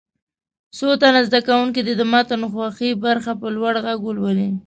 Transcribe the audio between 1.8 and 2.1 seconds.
دې د